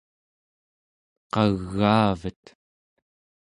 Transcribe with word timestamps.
qagaavet 1.33 2.43